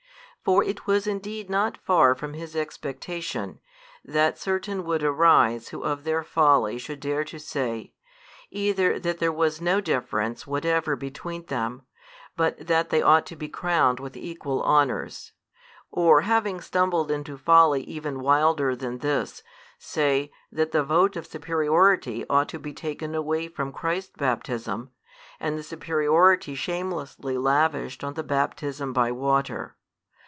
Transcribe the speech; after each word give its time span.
For 0.43 0.63
it 0.63 0.87
was 0.87 1.05
indeed 1.05 1.51
not 1.51 1.77
far 1.77 2.15
from 2.15 2.33
his 2.33 2.55
expectation, 2.55 3.59
that 4.03 4.39
certain 4.39 4.83
would 4.85 5.03
arise 5.03 5.67
who 5.67 5.83
of 5.83 6.03
their 6.03 6.23
folly 6.23 6.79
should 6.79 6.99
dare 6.99 7.23
to 7.25 7.37
say, 7.37 7.93
either 8.49 8.97
that 8.97 9.19
there 9.19 9.31
was 9.31 9.61
no 9.61 9.79
difference 9.79 10.47
whatever 10.47 10.95
between 10.95 11.45
them, 11.45 11.83
but 12.35 12.57
that 12.57 12.89
they 12.89 13.03
ought 13.03 13.27
to 13.27 13.35
be 13.35 13.49
crowned 13.49 13.99
with 13.99 14.17
equal 14.17 14.63
honours; 14.63 15.33
or, 15.91 16.21
having 16.21 16.59
stumbled 16.59 17.11
into 17.11 17.37
folly 17.37 17.83
even 17.83 18.19
wilder 18.19 18.75
than 18.75 18.97
this, 18.97 19.43
say, 19.77 20.31
that 20.51 20.71
the 20.71 20.83
vote 20.83 21.15
of 21.15 21.27
superiority 21.27 22.25
ought 22.31 22.49
to 22.49 22.57
be 22.57 22.73
taken 22.73 23.13
away 23.13 23.47
from 23.47 23.71
Christ's 23.71 24.15
baptism, 24.17 24.89
and 25.39 25.55
the 25.55 25.61
superiority 25.61 26.55
shamelessly 26.55 27.37
lavished 27.37 28.03
on 28.03 28.15
the 28.15 28.23
baptism 28.23 28.91
by 28.91 29.11
water. 29.11 29.75